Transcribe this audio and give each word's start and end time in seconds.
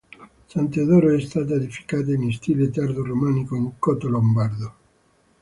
San 0.47 0.67
Teodoro 0.67 1.13
è 1.15 1.19
stata 1.21 1.53
edificata 1.53 2.09
in 2.11 2.31
stile 2.31 2.71
tardo 2.71 3.05
romanico 3.05 3.55
in 3.55 3.77
cotto 3.77 4.07
lombardo. 4.09 4.75